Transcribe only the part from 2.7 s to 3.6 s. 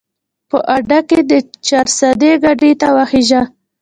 ته وخېژه